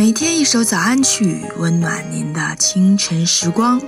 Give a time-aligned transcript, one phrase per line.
[0.00, 3.78] 每天一首早安曲，温暖您的清晨时光。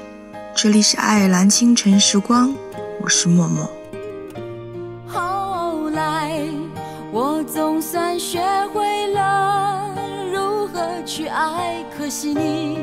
[0.54, 2.54] 这里是爱尔兰清晨时光，
[3.00, 3.66] 我是默默。
[5.06, 6.38] 后来，
[7.10, 8.42] 我总算学
[8.74, 9.88] 会了
[10.30, 12.76] 如何去爱，可惜你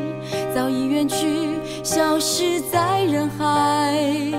[0.56, 1.50] 早已远去，
[1.84, 4.34] 消失在人海。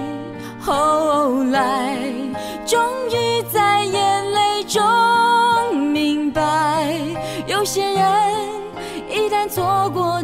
[0.60, 1.96] 后来，
[2.66, 2.76] 终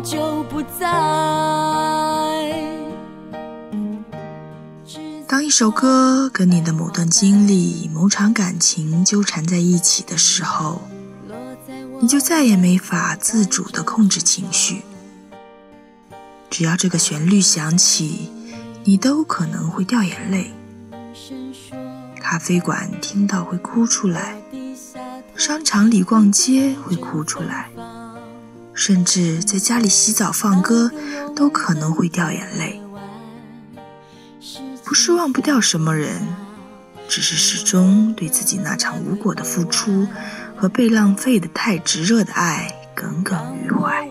[0.07, 0.87] 就不再。
[5.27, 10.83] 当一首歌跟你的某段经历、某场感情纠缠在一起的时候，
[12.01, 14.83] 你就再也没法自主的控制情绪。
[16.49, 18.31] 只要这个旋律响起，
[18.85, 20.53] 你都可能会掉眼泪。
[22.21, 24.41] 咖啡馆听到会哭出来，
[25.35, 27.69] 商场里逛街会哭出来。
[28.77, 30.93] 甚至在家里洗澡放歌，
[31.35, 32.81] 都可能会掉眼泪。
[34.85, 36.21] 不是忘不掉什么人，
[37.09, 40.07] 只是始终对自己那场无果的付出
[40.57, 44.07] 和被浪费的太炙热的爱耿耿于怀。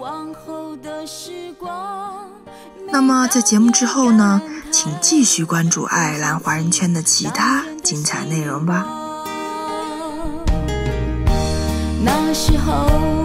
[2.91, 4.41] 那么在节目之后呢？
[4.71, 8.85] 请继续关注爱尔兰华人圈的其他精彩内容吧。
[12.03, 13.24] 那时候。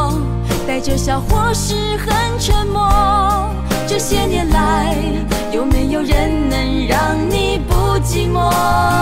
[0.81, 2.89] 就笑或是很沉默？
[3.87, 4.95] 这些年来，
[5.53, 9.00] 有没有人能让你不寂寞？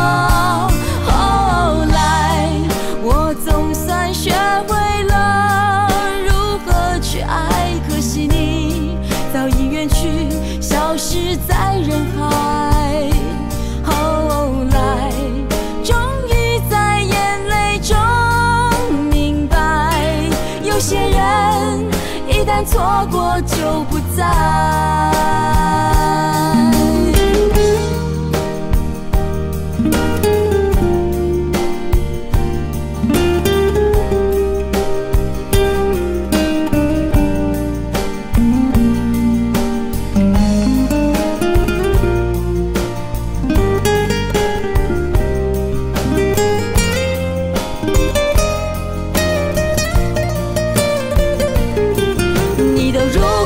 [22.66, 25.59] 错过就不再。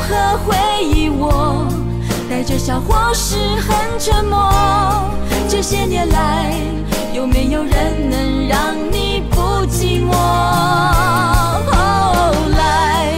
[0.08, 1.66] 和回忆，我
[2.28, 4.52] 带着笑或是很沉默，
[5.48, 6.52] 这些年来
[7.14, 10.12] 有没有人能让你不寂寞？
[11.70, 11.72] 后
[12.56, 13.08] 来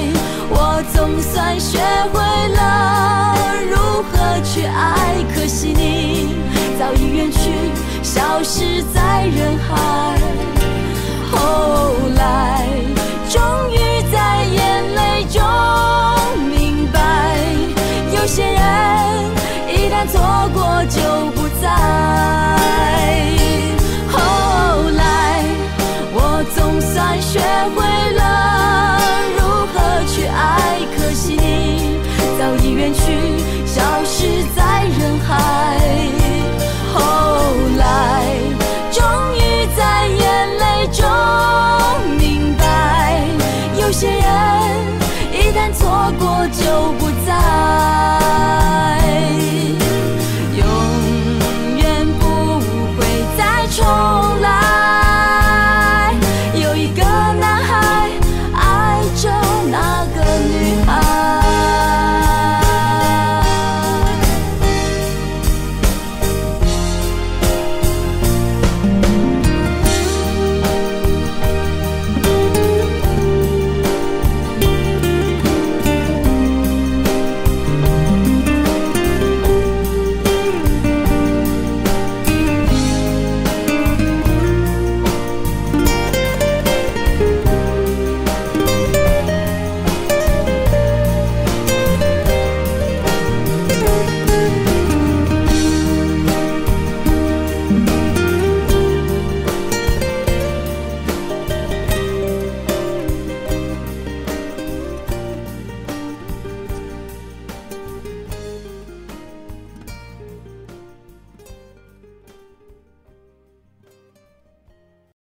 [0.48, 1.80] 我总算学
[2.12, 2.20] 会
[2.54, 3.34] 了
[3.68, 3.76] 如
[4.10, 6.36] 何去爱，可惜你
[6.78, 7.72] 早已远去，
[8.02, 10.05] 消失在人海。